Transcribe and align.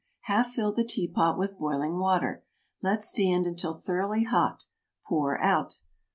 Half 0.21 0.49
fill 0.53 0.73
the 0.73 0.83
teapot 0.83 1.37
with 1.37 1.59
boiling 1.59 1.99
water. 1.99 2.43
Let 2.81 3.03
stand 3.03 3.45
until 3.45 3.73
thoroughly 3.75 4.23
hot. 4.23 4.65
Pour 5.05 5.39
out. 5.39 5.81